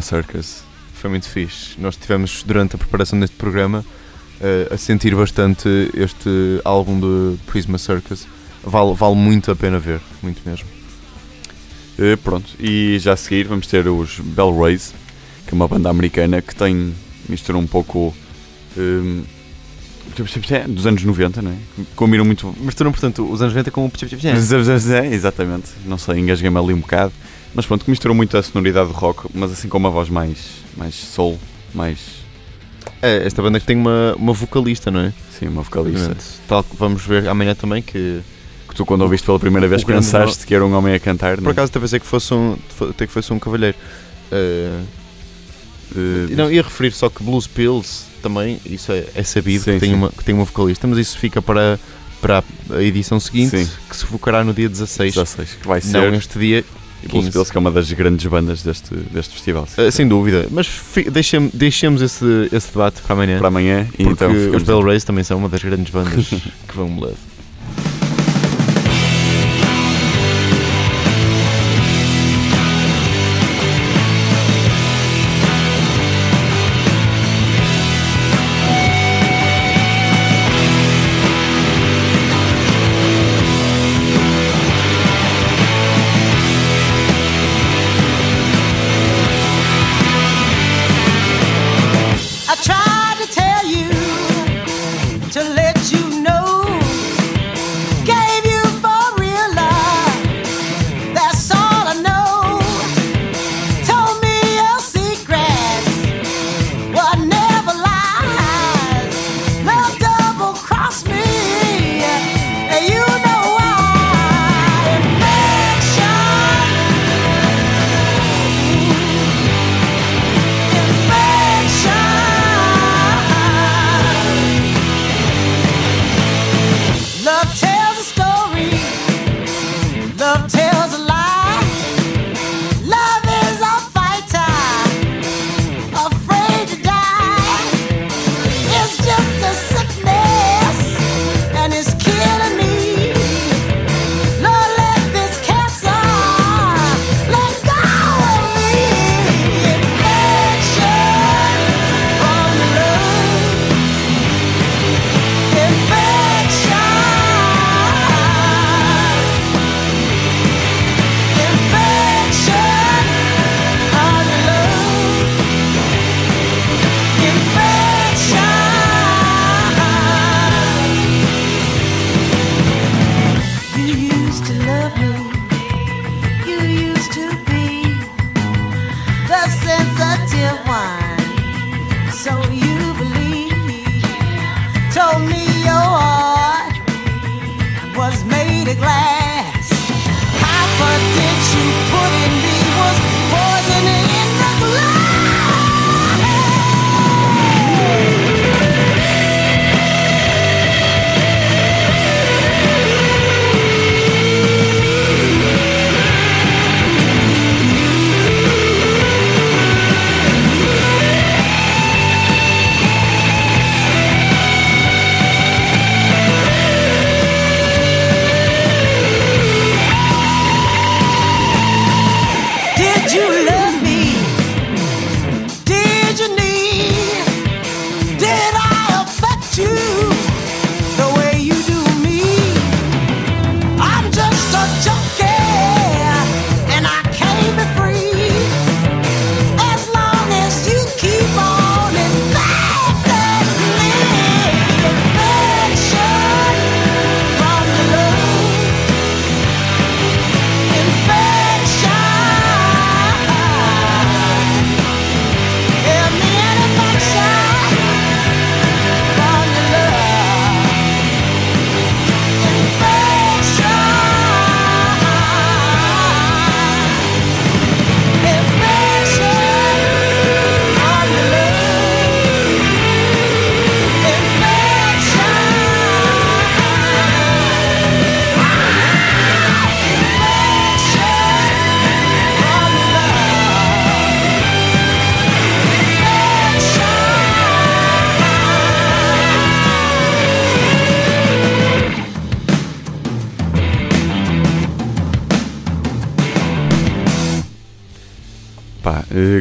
Circus. 0.00 0.62
Foi 0.94 1.08
muito 1.08 1.28
fixe. 1.28 1.74
Nós 1.78 1.96
tivemos, 1.96 2.42
durante 2.42 2.76
a 2.76 2.78
preparação 2.78 3.18
deste 3.18 3.36
programa, 3.36 3.84
eh, 4.40 4.68
a 4.70 4.76
sentir 4.76 5.14
bastante 5.14 5.68
este 5.94 6.60
álbum 6.64 6.98
de 7.00 7.38
Prisma 7.46 7.78
Circus. 7.78 8.26
Vale, 8.62 8.94
vale 8.94 9.14
muito 9.14 9.50
a 9.50 9.56
pena 9.56 9.78
ver, 9.78 10.00
muito 10.22 10.40
mesmo. 10.48 10.68
Eh, 11.98 12.16
pronto, 12.16 12.50
e 12.58 12.98
já 12.98 13.12
a 13.12 13.16
seguir 13.16 13.46
vamos 13.46 13.66
ter 13.66 13.86
os 13.86 14.20
Bell 14.20 14.58
Rays, 14.58 14.94
que 15.46 15.52
é 15.52 15.54
uma 15.54 15.68
banda 15.68 15.90
americana 15.90 16.40
que 16.40 16.54
tem, 16.54 16.94
mistura 17.28 17.58
um 17.58 17.66
pouco 17.66 18.14
hum, 18.76 19.22
dos 20.68 20.86
anos 20.86 21.02
90, 21.02 21.42
não 21.42 21.50
é? 21.50 21.54
Combinam 21.94 22.24
muito. 22.24 22.54
Misturam, 22.60 22.92
portanto, 22.92 23.22
os 23.30 23.40
anos 23.40 23.54
90 23.54 23.70
com 23.70 23.86
o 23.86 23.92
É, 24.90 25.06
exatamente, 25.06 25.70
não 25.86 25.98
sei, 25.98 26.18
engasguei-me 26.18 26.58
ali 26.58 26.74
um 26.74 26.80
bocado, 26.80 27.12
mas 27.54 27.66
pronto, 27.66 27.84
que 27.84 27.90
misturam 27.90 28.14
muito 28.14 28.36
a 28.36 28.42
sonoridade 28.42 28.88
do 28.88 28.94
rock, 28.94 29.28
mas 29.34 29.52
assim 29.52 29.68
com 29.68 29.78
uma 29.78 29.90
voz 29.90 30.08
mais, 30.08 30.38
mais 30.76 30.94
soul, 30.94 31.38
mais. 31.74 31.98
É, 33.02 33.26
esta 33.26 33.42
banda 33.42 33.58
que 33.60 33.66
tem 33.66 33.76
uma, 33.76 34.14
uma 34.16 34.32
vocalista, 34.32 34.90
não 34.90 35.00
é? 35.00 35.12
Sim, 35.38 35.48
uma 35.48 35.62
vocalista. 35.62 36.16
Tal 36.46 36.64
vamos 36.78 37.04
ver 37.04 37.28
amanhã 37.28 37.54
também, 37.54 37.82
que 37.82 38.20
Que 38.68 38.74
tu, 38.74 38.84
quando 38.84 39.02
ouviste 39.02 39.24
pela 39.26 39.38
primeira 39.38 39.66
vez, 39.68 39.84
pensaste 39.84 40.46
que 40.46 40.54
era 40.54 40.64
um 40.64 40.72
homem 40.74 40.94
a 40.94 41.00
cantar, 41.00 41.38
por 41.38 41.48
é? 41.48 41.52
acaso 41.52 41.70
até 41.70 41.80
pensei 41.80 42.00
que 42.00 42.06
fosse 42.06 42.32
um, 42.34 42.56
até 42.90 43.06
que 43.06 43.12
fosse 43.12 43.32
um 43.32 43.38
cavalheiro. 43.38 43.76
Eh, 44.30 44.80
Eh, 45.96 46.34
não, 46.34 46.50
ia 46.50 46.62
referir 46.62 46.92
só 46.92 47.08
que 47.08 47.22
Blues 47.22 47.46
Pills 47.46 48.04
também, 48.22 48.60
isso 48.66 48.92
é, 48.92 49.04
é 49.14 49.22
sabido, 49.22 49.64
Sim, 49.64 49.72
que, 49.74 49.80
tem 49.80 49.90
sim. 49.90 49.94
uma, 49.94 50.08
que 50.10 50.24
tem 50.24 50.34
uma 50.34 50.44
vocalista, 50.44 50.86
mas 50.86 50.98
isso 50.98 51.18
fica 51.18 51.40
para, 51.42 51.78
para 52.20 52.44
a 52.70 52.82
edição 52.82 53.18
seguinte, 53.18 53.64
Sim. 53.64 53.70
que 53.88 53.96
se 53.96 54.04
focará 54.06 54.44
no 54.44 54.52
dia 54.52 54.68
16. 54.68 55.14
16, 55.14 55.54
que 55.60 55.66
vai 55.66 55.80
Não 55.82 55.90
ser. 55.90 56.12
este 56.14 56.38
dia, 56.38 56.64
Blues 57.08 57.24
15. 57.24 57.30
Pills, 57.30 57.50
que 57.50 57.56
é 57.56 57.60
uma 57.60 57.70
das 57.70 57.90
grandes 57.92 58.26
bandas 58.26 58.62
deste, 58.62 58.94
deste 58.94 59.32
festival. 59.34 59.66
eh, 59.78 59.90
sem 59.90 60.06
dúvida. 60.06 60.46
Mas 60.50 60.68
deixem- 61.10 61.50
deixemos 61.54 62.02
esse, 62.02 62.24
esse 62.52 62.68
debate 62.68 63.00
para 63.00 63.14
amanhã. 63.14 63.38
Para 63.38 63.48
amanhã, 63.48 63.88
e 63.98 64.04
porque 64.04 64.24
então 64.24 64.32
os 64.56 64.62
Bell 64.62 64.82
Rays 64.82 65.02
também 65.02 65.24
são 65.24 65.38
uma 65.38 65.48
das 65.48 65.62
grandes 65.62 65.90
bandas 65.90 66.26
que 66.68 66.76
vão 66.76 66.88
me 66.90 67.00
levar. 67.00 67.14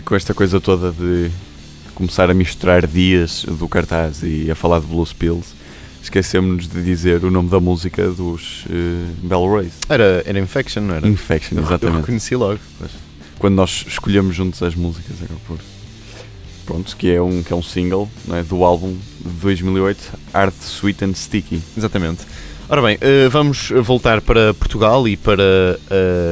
Com 0.10 0.16
esta 0.16 0.34
coisa 0.34 0.60
toda 0.60 0.92
de 0.92 1.30
começar 1.94 2.32
a 2.32 2.34
misturar 2.34 2.88
dias 2.88 3.46
do 3.48 3.68
cartaz 3.70 4.24
e 4.24 4.50
a 4.50 4.56
falar 4.56 4.80
de 4.80 4.88
Blues 4.88 5.14
Pills, 5.14 5.50
esquecemos-nos 6.02 6.68
de 6.68 6.82
dizer 6.84 7.24
o 7.24 7.30
nome 7.30 7.48
da 7.50 7.60
música 7.60 8.10
dos 8.10 8.66
eh, 8.72 9.06
Bell 9.22 9.48
Rays. 9.54 9.74
Era, 9.88 10.24
era 10.26 10.40
Infection, 10.40 10.82
não 10.82 10.96
era? 10.96 11.08
Infection, 11.08 11.58
Eu- 11.58 11.62
Eu 11.64 11.68
exatamente. 11.68 12.00
reconheci 12.02 12.36
logo. 12.36 12.60
Quando 13.38 13.54
nós 13.54 13.86
escolhemos 13.88 14.36
juntos 14.36 14.64
as 14.64 14.74
músicas, 14.74 15.22
acaba 15.22 15.40
por. 15.48 15.60
Pronto, 16.66 16.96
que 16.98 17.12
é 17.12 17.22
um, 17.22 17.44
que 17.44 17.54
é 17.54 17.56
um 17.56 17.64
single 17.64 18.10
é, 18.32 18.42
do 18.44 18.64
álbum 18.64 18.98
de 19.24 19.30
2008, 19.42 20.00
Art 20.34 20.54
Sweet 20.60 21.06
and 21.06 21.14
Sticky. 21.14 21.62
Exatamente. 21.78 22.22
Ora 22.68 22.82
bem, 22.82 22.98
eh, 23.02 23.28
vamos 23.30 23.70
voltar 23.84 24.22
para 24.22 24.54
Portugal 24.56 25.08
e 25.08 25.16
para 25.18 25.78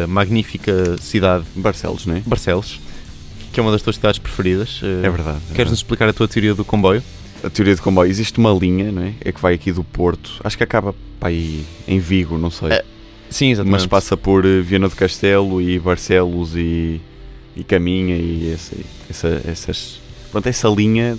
a 0.04 0.08
magnífica 0.08 0.96
cidade 1.00 1.46
Barcelos, 1.56 2.06
não 2.06 2.16
é? 2.16 2.22
Barcelos, 2.26 2.80
que 3.58 3.60
é 3.60 3.64
uma 3.64 3.72
das 3.72 3.82
tuas 3.82 3.96
cidades 3.96 4.20
preferidas. 4.20 4.82
Eh, 4.84 5.08
É 5.08 5.10
verdade. 5.10 5.40
é 5.50 5.56
Queres-nos 5.56 5.80
explicar 5.80 6.08
a 6.08 6.14
tua 6.14 6.28
teoria 6.28 6.54
do 6.54 6.64
comboio? 6.64 7.02
A 7.44 7.50
teoria 7.50 7.74
de 7.74 7.82
comboio. 7.82 8.08
Existe 8.08 8.38
uma 8.38 8.52
linha, 8.54 8.92
não 8.92 9.02
é? 9.02 9.14
É 9.20 9.32
que 9.32 9.42
vai 9.42 9.56
aqui 9.56 9.72
do 9.72 9.84
Porto. 9.84 10.40
Acho 10.44 10.56
que 10.56 10.64
acaba 10.64 10.94
para 11.20 11.30
aí 11.30 11.66
em 11.88 11.98
Vigo, 11.98 12.38
não 12.38 12.52
sei. 12.52 12.70
É, 12.70 12.86
Sim, 13.32 13.56
Mas 13.66 13.84
passa 13.88 14.16
por 14.16 14.46
eh, 14.46 14.62
Viana 14.62 14.88
do 14.88 14.96
Castelo 14.96 15.60
e 15.60 15.80
Barcelos 15.80 16.56
e, 16.56 17.02
e 17.56 17.64
Caminha 17.64 18.16
e 18.16 18.52
essa, 18.54 18.76
essa- 19.10 19.42
essas. 19.50 20.00
Pronto, 20.32 20.46
essa 20.48 20.68
linha, 20.70 21.18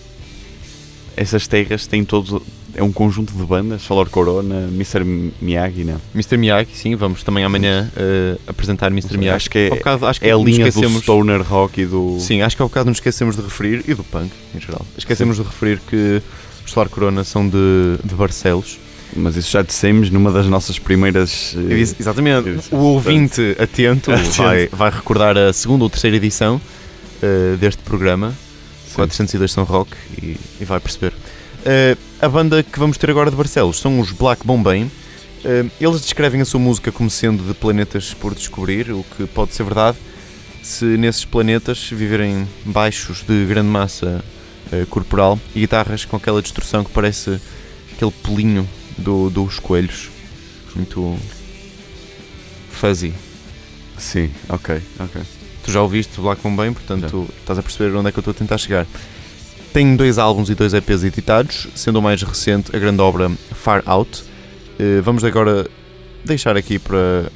essas 1.16 1.49
terras 1.49 1.89
têm 1.89 2.05
todos. 2.05 2.41
É 2.78 2.82
um 2.82 2.92
conjunto 2.92 3.32
de 3.32 3.42
bandas, 3.44 3.84
Falor 3.84 4.08
Corona, 4.08 4.68
Mr. 4.72 5.04
Miyagi, 5.40 5.84
não. 5.84 6.00
Mr. 6.14 6.36
Miyagi, 6.36 6.70
sim, 6.74 6.94
vamos 6.94 7.22
também 7.22 7.44
amanhã 7.44 7.90
eh, 7.96 8.36
apresentar 8.46 8.86
Mr. 8.92 9.18
Miyagi. 9.18 9.36
acho 9.36 9.50
que 9.50 9.58
é- 9.58 9.70
bocado, 9.70 10.06
acho 10.06 10.20
que 10.20 10.26
É 10.28 10.32
a 10.32 10.36
linha 10.36 10.64
do 10.64 10.68
esquecemos, 10.68 11.02
stoner 11.02 11.42
rock 11.42 11.80
e 11.80 11.86
do. 11.86 12.18
Sim, 12.20 12.42
acho 12.42 12.54
que 12.56 12.62
ao 12.62 12.68
bocado 12.68 12.88
nos 12.88 12.98
esquecemos 12.98 13.36
de 13.36 13.42
referir, 13.42 13.84
e 13.88 13.94
do 13.94 14.04
punk 14.04 14.30
em 14.54 14.60
geral, 14.60 14.84
esquecemos 14.96 15.36
de 15.36 15.42
referir 15.42 15.80
que 15.88 16.22
os 16.64 16.70
Solar 16.72 16.88
Corona 16.88 17.24
são 17.24 17.48
de, 17.48 17.96
de 18.04 18.14
Barcelos. 18.14 18.78
Mas 19.16 19.36
isso 19.36 19.50
já 19.50 19.62
dissemos 19.62 20.10
numa 20.10 20.30
das 20.30 20.46
nossas 20.46 20.78
primeiras. 20.78 21.56
eh, 21.70 21.74
Ex- 21.78 21.96
Exatamente. 21.98 22.62
O 22.70 22.76
ouvinte 22.76 23.56
atento, 23.58 24.12
Atento. 24.12 24.36
Vai, 24.42 24.68
vai 24.68 24.90
recordar 24.90 25.36
a 25.36 25.50
segunda 25.52 25.82
ou 25.82 25.88
terceira 25.90 26.14
edição 26.16 26.60
eh, 27.22 27.56
deste 27.58 27.82
programa, 27.82 28.34
sim. 28.86 28.94
402 28.96 29.50
São 29.50 29.64
Rock, 29.64 29.90
e, 30.22 30.36
e 30.60 30.64
vai 30.66 30.78
perceber. 30.78 31.14
Eh, 31.64 31.96
a 32.20 32.28
banda 32.28 32.62
que 32.62 32.78
vamos 32.78 32.98
ter 32.98 33.10
agora 33.10 33.30
de 33.30 33.36
Barcelos 33.36 33.78
são 33.78 34.00
os 34.00 34.10
Black 34.10 34.44
Bombay. 34.44 34.90
Eh, 35.44 35.66
eles 35.80 36.00
descrevem 36.00 36.40
a 36.40 36.44
sua 36.44 36.58
música 36.58 36.90
como 36.90 37.08
sendo 37.08 37.44
de 37.44 37.54
planetas 37.54 38.12
por 38.12 38.34
descobrir, 38.34 38.90
o 38.90 39.04
que 39.16 39.26
pode 39.26 39.54
ser 39.54 39.62
verdade 39.62 39.96
se 40.62 40.84
nesses 40.84 41.24
planetas 41.24 41.88
viverem 41.90 42.46
baixos 42.64 43.22
de 43.22 43.46
grande 43.46 43.68
massa 43.68 44.24
eh, 44.72 44.84
corporal 44.90 45.38
e 45.54 45.60
guitarras 45.60 46.04
com 46.04 46.16
aquela 46.16 46.42
distorção 46.42 46.82
que 46.84 46.90
parece 46.90 47.40
aquele 47.92 48.10
pelinho 48.10 48.68
do, 48.96 49.30
dos 49.30 49.58
coelhos. 49.60 50.10
Muito 50.74 51.16
fuzzy. 52.70 53.14
Sim, 53.96 54.30
ok, 54.48 54.80
ok. 54.98 55.22
Tu 55.64 55.72
já 55.72 55.80
ouviste 55.82 56.20
Black 56.20 56.42
Bombay, 56.42 56.70
portanto 56.72 57.28
estás 57.40 57.58
a 57.58 57.62
perceber 57.62 57.96
onde 57.96 58.08
é 58.08 58.12
que 58.12 58.18
eu 58.18 58.20
estou 58.20 58.32
a 58.32 58.34
tentar 58.34 58.58
chegar. 58.58 58.86
Tem 59.72 59.94
dois 59.96 60.18
álbuns 60.18 60.48
e 60.50 60.54
dois 60.54 60.72
EPs 60.74 61.04
editados, 61.04 61.68
sendo 61.74 61.98
o 61.98 62.02
mais 62.02 62.22
recente 62.22 62.74
a 62.74 62.78
grande 62.78 63.00
obra 63.00 63.30
Far 63.52 63.82
Out. 63.86 64.24
Eh, 64.78 65.00
Vamos 65.02 65.22
agora 65.24 65.68
deixar 66.24 66.56
aqui 66.56 66.78
para 66.78 67.30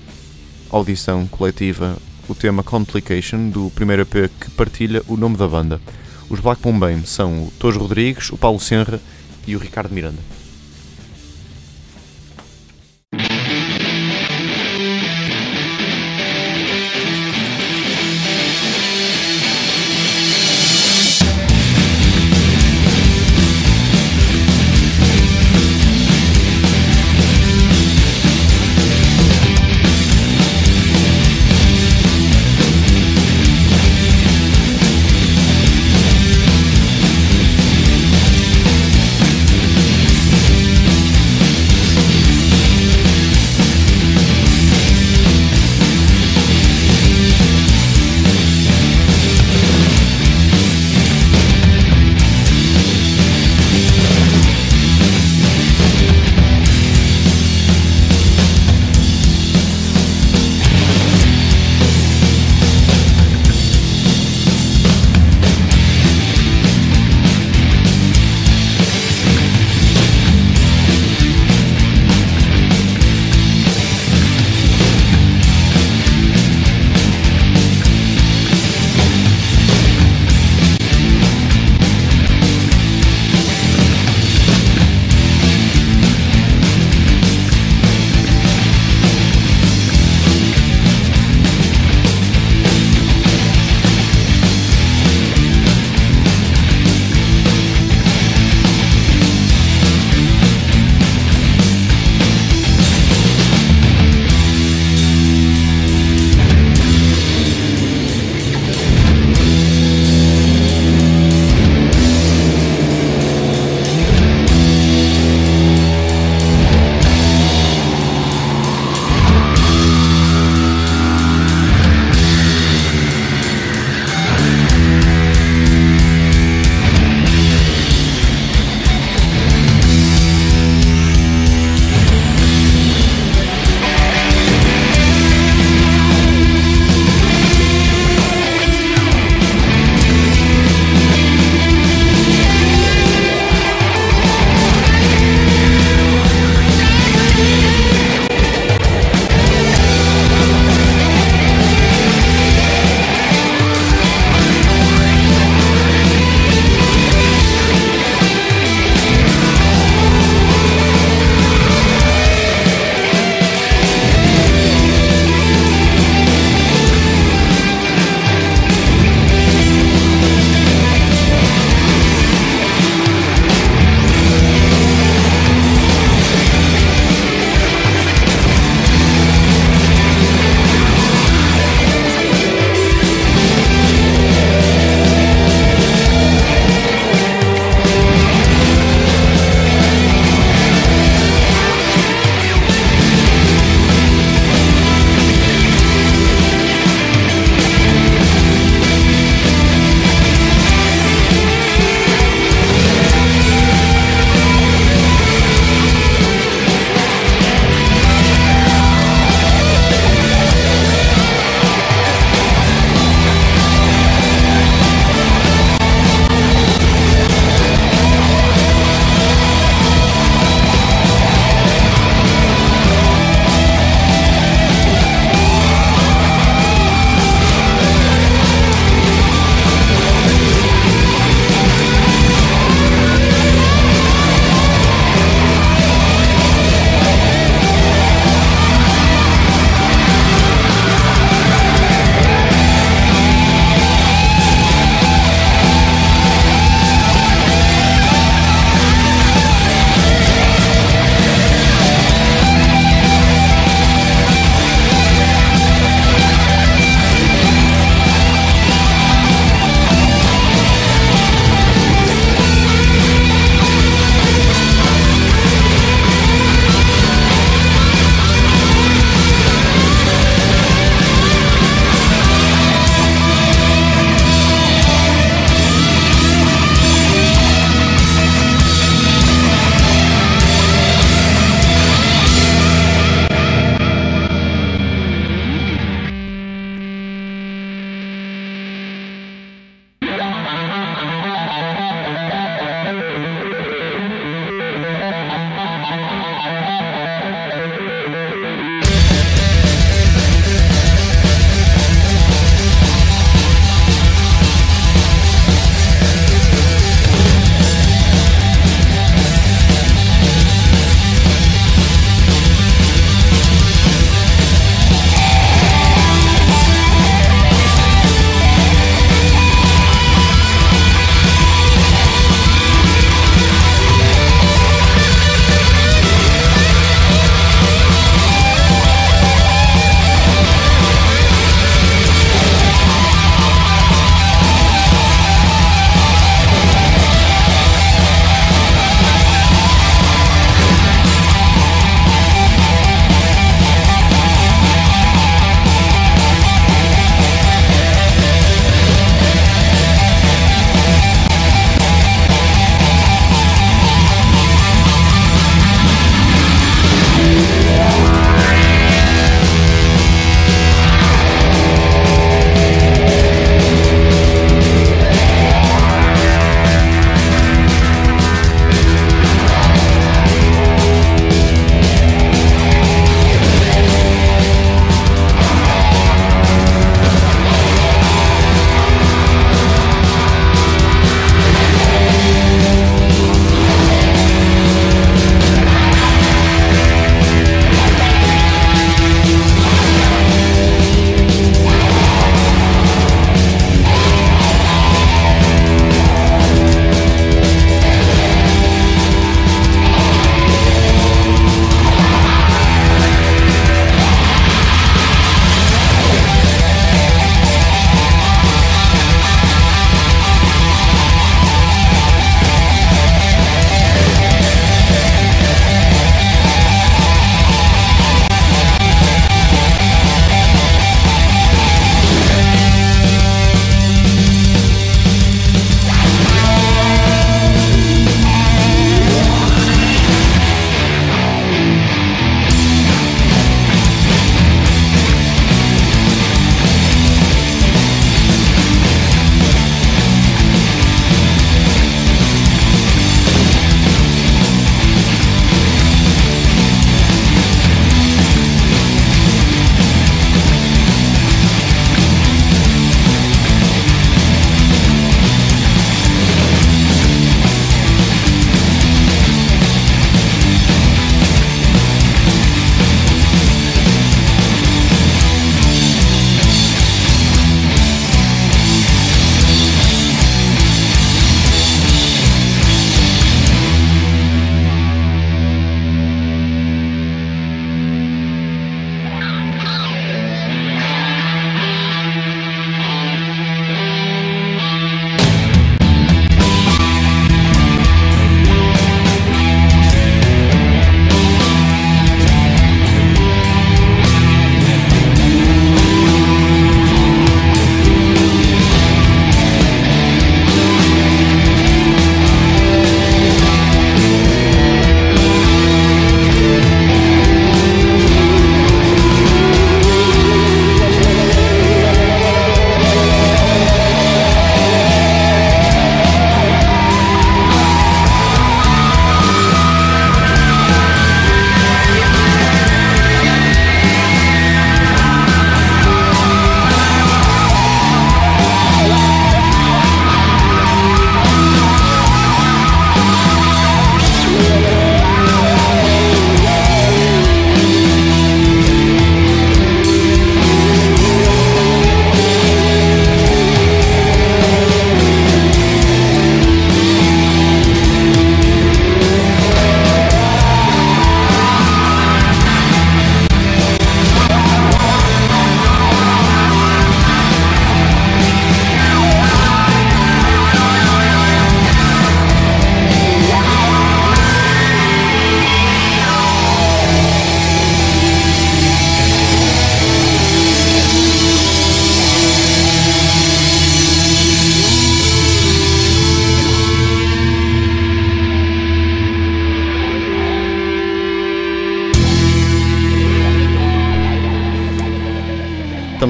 audição 0.70 1.26
coletiva 1.26 1.96
o 2.28 2.34
tema 2.34 2.62
Complication 2.62 3.48
do 3.50 3.70
primeiro 3.74 4.02
EP 4.02 4.30
que 4.40 4.50
partilha 4.52 5.02
o 5.06 5.16
nome 5.16 5.36
da 5.36 5.46
banda. 5.46 5.80
Os 6.28 6.40
Black 6.40 6.62
Bombay 6.62 7.00
são 7.04 7.44
o 7.44 7.52
Tojo 7.58 7.78
Rodrigues, 7.78 8.30
o 8.30 8.38
Paulo 8.38 8.58
Senra 8.58 8.98
e 9.46 9.54
o 9.54 9.58
Ricardo 9.58 9.92
Miranda. 9.92 10.18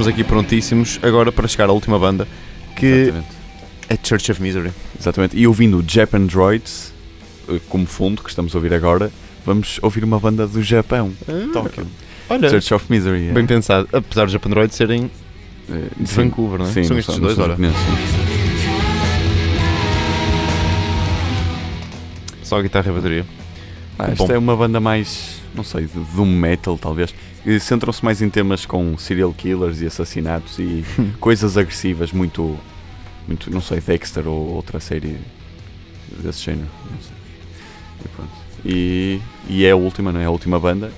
Estamos 0.02 0.08
aqui 0.08 0.24
prontíssimos 0.24 0.98
agora 1.02 1.30
para 1.30 1.46
chegar 1.46 1.68
à 1.68 1.72
última 1.72 1.96
banda, 1.98 2.26
que 2.76 2.86
Exatamente. 2.86 3.28
é 3.88 3.98
Church 4.02 4.32
of 4.32 4.42
Misery. 4.42 4.72
Exatamente. 4.98 5.36
E 5.36 5.46
ouvindo 5.46 5.78
o 5.78 5.84
Japan 5.86 6.22
Droids 6.26 6.92
eh, 7.48 7.60
como 7.68 7.86
fundo, 7.86 8.20
que 8.22 8.28
estamos 8.28 8.52
a 8.54 8.58
ouvir 8.58 8.74
agora, 8.74 9.12
vamos 9.46 9.78
ouvir 9.80 10.02
uma 10.02 10.18
banda 10.18 10.46
do 10.46 10.60
Japão, 10.62 11.12
Tóquio. 11.52 11.86
Olha, 12.28 12.48
Church 12.50 12.74
of 12.74 12.86
Misery. 12.88 13.28
é. 13.28 13.32
bem 13.32 13.46
pensado. 13.46 13.88
Apesar 13.92 14.24
dos 14.24 14.32
Japandroid 14.32 14.74
serem 14.74 15.08
Eh, 15.70 15.86
de 15.96 16.08
sim. 16.08 16.16
Vancouver, 16.24 16.58
não 16.58 16.66
é? 16.66 16.72
Sim, 16.72 16.82
São 16.82 16.98
estes 16.98 17.14
são- 17.14 17.22
dois, 17.22 17.36
sim. 17.36 17.72
Só 22.42 22.58
a 22.58 22.62
guitarra 22.62 22.88
e 22.88 22.90
a 22.90 22.92
bateria. 22.94 23.26
Ah, 23.98 24.06
Bom. 24.06 24.12
esta 24.24 24.32
é 24.32 24.38
uma 24.38 24.56
banda 24.56 24.80
mais, 24.80 25.40
não 25.54 25.62
sei, 25.62 25.82
de 25.84 26.00
doom 26.16 26.26
metal 26.26 26.76
talvez. 26.76 27.14
E 27.44 27.58
Centram-se 27.58 28.04
mais 28.04 28.22
em 28.22 28.30
temas 28.30 28.64
com 28.64 28.96
serial 28.96 29.32
killers 29.32 29.80
e 29.80 29.86
assassinatos 29.86 30.58
e 30.58 30.84
coisas 31.18 31.56
agressivas, 31.56 32.12
muito, 32.12 32.56
muito, 33.26 33.50
não 33.50 33.60
sei, 33.60 33.80
Dexter 33.80 34.28
ou 34.28 34.54
outra 34.54 34.78
série 34.78 35.18
desse 36.22 36.42
género. 36.42 36.68
E. 36.88 38.32
E, 38.64 39.20
e 39.48 39.64
é 39.64 39.72
a 39.72 39.76
última, 39.76 40.12
não 40.12 40.20
é? 40.20 40.24
A 40.24 40.30
última 40.30 40.58
banda. 40.58 40.92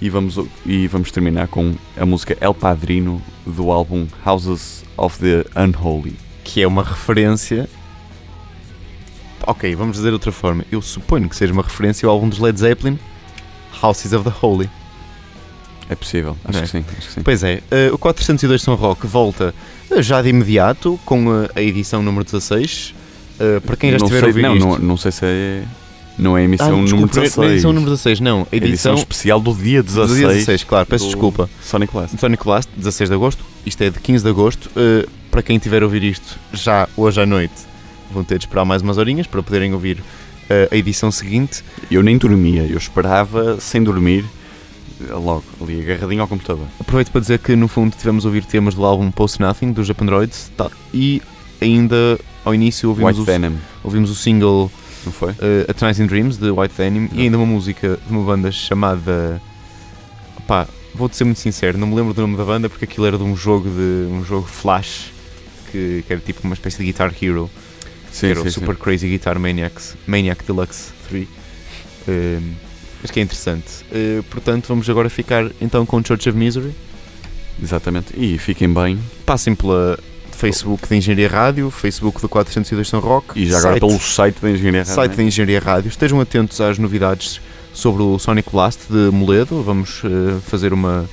E 0.00 0.08
vamos, 0.08 0.38
e 0.64 0.86
vamos 0.86 1.10
terminar 1.10 1.48
com 1.48 1.74
a 1.96 2.06
música 2.06 2.36
El 2.40 2.54
Padrino 2.54 3.20
do 3.44 3.70
álbum 3.70 4.06
Houses 4.24 4.84
of 4.96 5.18
the 5.18 5.44
Unholy. 5.60 6.16
Que 6.42 6.62
é 6.62 6.66
uma 6.66 6.82
referência. 6.82 7.68
Ok, 9.46 9.74
vamos 9.74 9.96
dizer 9.96 10.08
de 10.08 10.14
outra 10.14 10.32
forma. 10.32 10.64
Eu 10.70 10.80
suponho 10.80 11.28
que 11.28 11.36
seja 11.36 11.52
uma 11.52 11.62
referência 11.62 12.06
ao 12.06 12.14
álbum 12.14 12.28
dos 12.28 12.38
Led 12.38 12.58
Zeppelin, 12.58 12.98
Houses 13.82 14.12
of 14.12 14.24
the 14.24 14.34
Holy. 14.40 14.70
É 15.90 15.94
possível, 15.96 16.36
acho 16.44 16.58
é? 16.58 16.62
que 16.62 16.68
sim. 16.68 16.84
Acho 16.96 17.08
que 17.08 17.12
sim. 17.14 17.22
Pois 17.22 17.42
é, 17.42 17.62
eh, 17.70 17.90
o 17.92 17.98
402 17.98 18.62
São 18.62 18.74
Rock 18.76 19.06
volta 19.06 19.52
eh, 19.90 20.00
já 20.02 20.22
de 20.22 20.28
imediato 20.28 20.98
com 21.04 21.42
eh, 21.44 21.48
a 21.56 21.60
edição 21.62 22.00
número 22.02 22.24
16. 22.24 22.94
Eh, 23.40 23.60
para 23.60 23.76
quem 23.76 23.90
já 23.90 23.98
não 23.98 24.06
estiver 24.06 24.20
sei, 24.20 24.26
a 24.26 24.28
ouvir 24.28 24.42
não, 24.42 24.56
isto. 24.56 24.68
não, 24.68 24.78
não 24.78 24.96
sei 24.96 25.10
se 25.12 25.20
é. 25.24 25.62
Não 26.18 26.36
é 26.38 26.42
a 26.42 26.44
emissão 26.44 26.66
Ah, 26.68 26.70
número 26.70 27.06
desculpa, 27.08 27.18
é- 27.18 27.22
16. 27.22 27.36
não 27.36 27.44
é 27.44 27.52
edição 27.52 27.72
número 27.72 27.90
16, 27.92 28.20
não. 28.20 28.40
edição, 28.52 28.68
Edição, 28.68 28.94
especial 28.94 29.40
do 29.40 29.54
dia 29.54 29.82
16. 29.82 30.08
do 30.10 30.14
dia 30.16 30.28
16, 30.28 30.64
claro, 30.64 30.86
peço 30.86 31.06
desculpa. 31.06 31.50
Sonic 31.62 31.92
Blast. 31.92 32.18
Sonic 32.20 32.46
Last, 32.48 32.70
16 32.76 33.08
de 33.10 33.14
agosto. 33.16 33.44
Isto 33.66 33.82
é 33.82 33.90
de 33.90 33.98
15 33.98 34.22
de 34.22 34.30
agosto. 34.30 34.70
Eh, 34.76 35.06
para 35.30 35.42
quem 35.42 35.56
estiver 35.56 35.82
a 35.82 35.86
ouvir 35.86 36.04
isto 36.04 36.38
já 36.52 36.88
hoje 36.96 37.20
à 37.20 37.26
noite, 37.26 37.54
vão 38.12 38.22
ter 38.22 38.38
de 38.38 38.44
esperar 38.44 38.64
mais 38.64 38.82
umas 38.82 38.98
horinhas 38.98 39.26
para 39.26 39.42
poderem 39.42 39.72
ouvir 39.72 40.02
eh, 40.50 40.68
a 40.70 40.76
edição 40.76 41.10
seguinte. 41.10 41.64
Eu 41.90 42.02
nem 42.02 42.18
dormia, 42.18 42.62
eu 42.64 42.76
esperava 42.76 43.58
sem 43.58 43.82
dormir, 43.82 44.24
logo, 45.08 45.44
ali 45.60 45.80
agarradinho 45.80 46.22
ao 46.22 46.28
computador. 46.28 46.66
Aproveito 46.78 47.10
para 47.10 47.20
dizer 47.20 47.38
que 47.38 47.56
no 47.56 47.68
fundo 47.68 47.94
tivemos 47.96 48.24
a 48.24 48.28
ouvir 48.28 48.44
temas 48.44 48.74
do 48.74 48.84
álbum 48.84 49.10
Post 49.10 49.40
Nothing, 49.40 49.72
dos 49.72 49.86
Japandroids, 49.86 50.50
tá, 50.56 50.70
e 50.92 51.22
ainda 51.60 52.18
ao 52.44 52.54
início 52.54 52.88
ouvimos, 52.88 53.10
White 53.18 53.20
o, 53.20 53.24
Venom, 53.24 53.52
ouvimos 53.84 54.10
o 54.10 54.14
single 54.14 54.70
não 55.04 55.12
foi? 55.12 55.30
eh, 55.40 55.66
A 55.68 55.74
Tonight's 55.74 56.00
in 56.00 56.06
Dreams, 56.06 56.36
de 56.38 56.50
White 56.50 56.74
Denim, 56.76 57.08
e 57.12 57.22
ainda 57.22 57.36
uma 57.36 57.46
música 57.46 57.98
de 58.06 58.12
uma 58.12 58.24
banda 58.24 58.50
chamada. 58.52 59.40
Pá, 60.46 60.66
vou-te 60.94 61.16
ser 61.16 61.24
muito 61.24 61.38
sincero, 61.40 61.78
não 61.78 61.86
me 61.86 61.94
lembro 61.94 62.12
do 62.12 62.20
nome 62.20 62.36
da 62.36 62.44
banda 62.44 62.68
porque 62.68 62.84
aquilo 62.84 63.06
era 63.06 63.16
de 63.16 63.22
um 63.24 63.36
jogo 63.36 63.68
de 63.68 64.08
um 64.12 64.24
jogo 64.24 64.46
Flash 64.46 65.12
que, 65.70 66.02
que 66.06 66.12
era 66.12 66.20
tipo 66.20 66.40
uma 66.44 66.54
espécie 66.54 66.78
de 66.78 66.84
Guitar 66.84 67.14
Hero, 67.22 67.48
Sim, 68.10 68.26
que 68.26 68.32
era 68.32 68.40
sim, 68.42 68.48
o 68.48 68.52
Super 68.52 68.76
Crazy 68.76 69.08
Guitar 69.08 69.38
Maniacs, 69.38 69.96
Maniac 70.06 70.44
Deluxe 70.44 70.90
3. 71.08 71.28
Eh, 72.08 72.38
acho 73.02 73.12
que 73.12 73.20
é 73.20 73.22
interessante. 73.22 73.66
Eh, 73.92 74.22
portanto, 74.30 74.66
vamos 74.68 74.88
agora 74.88 75.08
ficar 75.10 75.50
então 75.60 75.84
com 75.86 76.02
Church 76.04 76.28
of 76.28 76.36
Misery. 76.38 76.72
Exatamente. 77.62 78.12
E 78.16 78.38
fiquem 78.38 78.72
bem. 78.72 78.98
Passem 79.26 79.54
pela 79.54 79.98
Facebook 80.32 80.88
da 80.88 80.96
Engenharia 80.96 81.28
Rádio, 81.28 81.70
Facebook 81.70 82.20
do 82.20 82.28
402 82.28 82.88
São 82.88 83.00
Rock, 83.00 83.38
E 83.38 83.46
já 83.46 83.58
agora 83.58 83.72
site- 83.74 83.80
pelo 83.86 84.00
site 84.00 84.36
da 84.40 84.50
Engenharia 84.50 84.80
Rádio, 84.80 84.94
site 84.94 85.10
né? 85.10 85.16
da 85.16 85.22
Engenharia 85.22 85.60
Rádio. 85.60 85.88
Estejam 85.88 86.20
atentos 86.20 86.60
às 86.60 86.78
novidades 86.78 87.40
sobre 87.74 88.02
o 88.02 88.18
Sonic 88.18 88.50
Blast 88.50 88.80
de 88.90 89.10
Moledo. 89.14 89.62
Vamos 89.62 90.00
eh, 90.04 90.38
fazer 90.46 90.72
uma, 90.72 91.04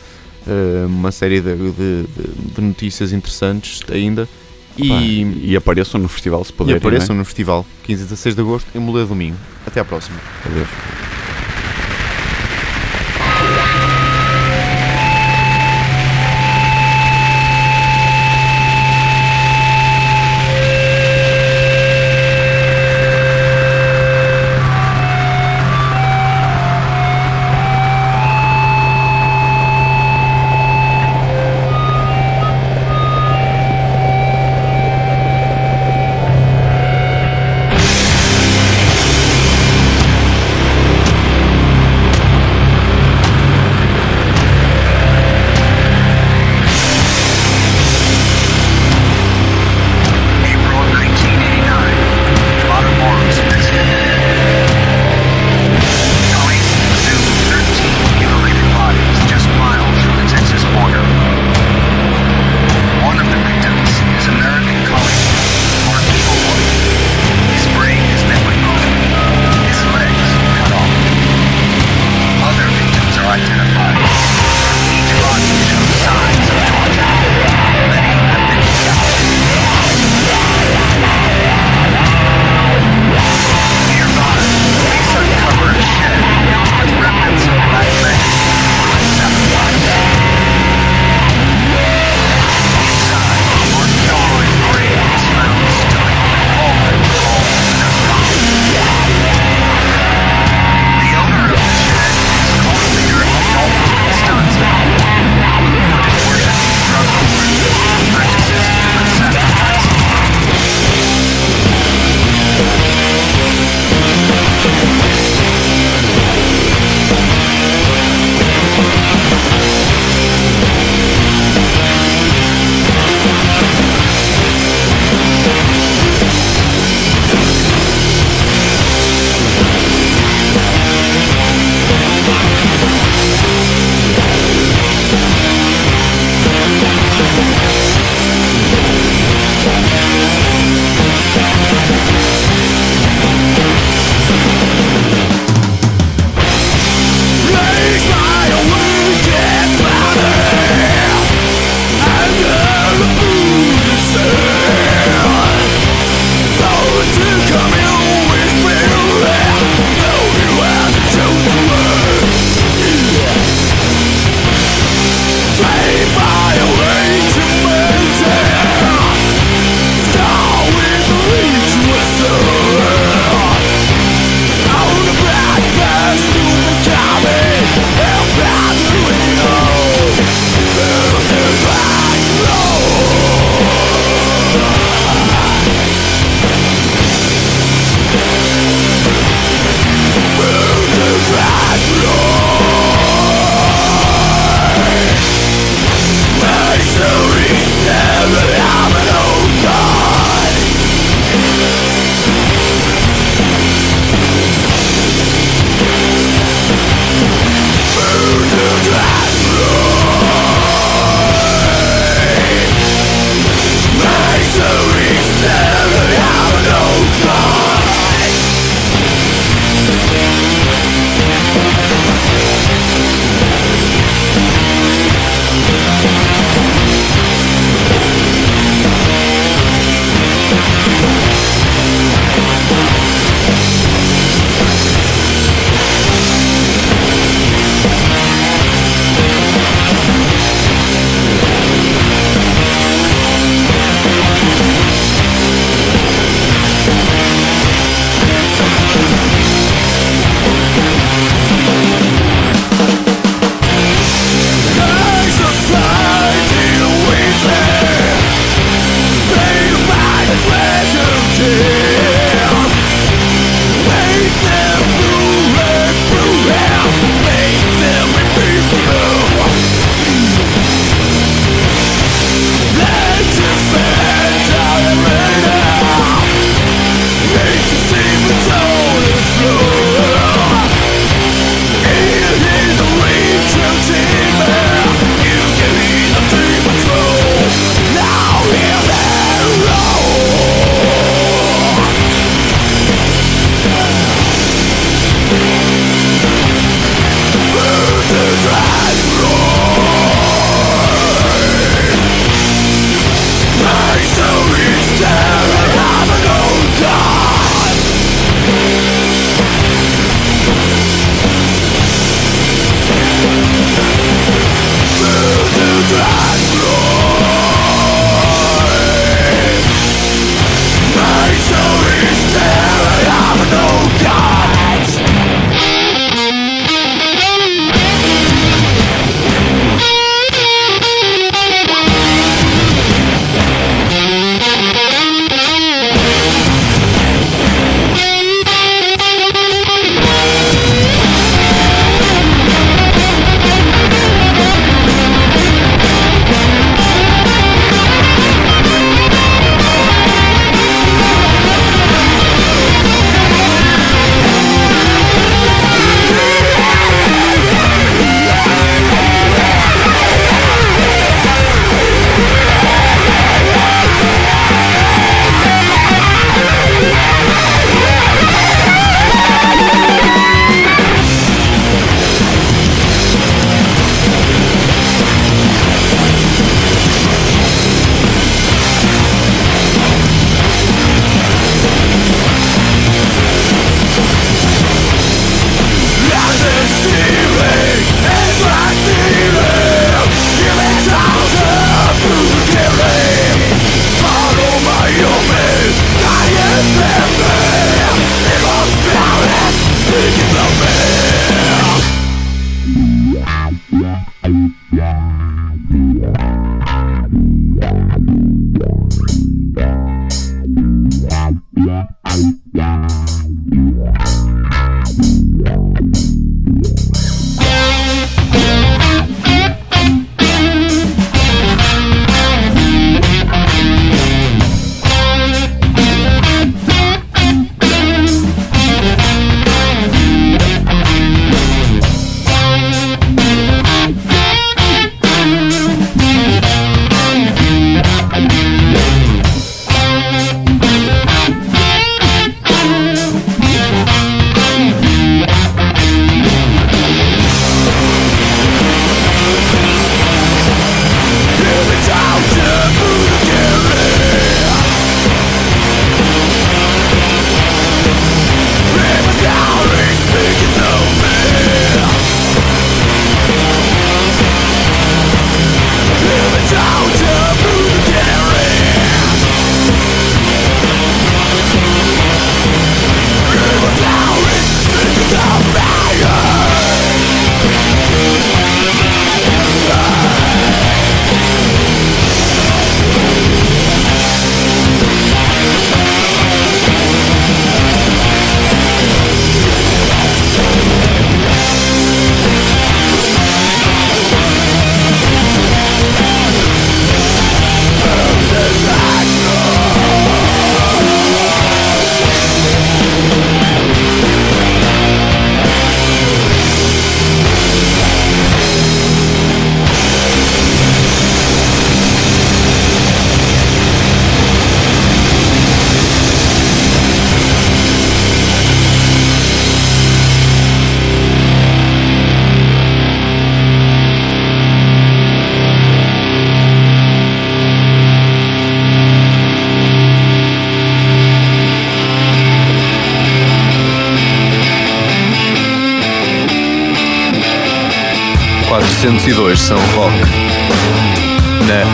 eh, 0.47 0.85
uma 0.85 1.11
série 1.11 1.41
de, 1.41 1.55
de- 1.55 2.03
de- 2.55 2.61
notícias 2.61 3.11
interessantes 3.11 3.81
ainda. 3.91 4.27
E, 4.77 5.23
e 5.43 5.55
apareçam 5.57 5.99
no 5.99 6.07
festival 6.07 6.43
se 6.45 6.51
e 6.51 6.53
puderem. 6.53 6.77
apareçam 6.77 7.15
né? 7.15 7.19
no 7.19 7.25
festival 7.25 7.65
15 7.83 8.01
e 8.03 8.05
16 8.05 8.35
de 8.35 8.41
agosto 8.41 8.67
em 8.75 8.79
Moledo 8.79 9.07
Domingo. 9.07 9.35
Até 9.65 9.79
à 9.79 9.85
próxima. 9.85 10.17
Adeus. 10.45 10.67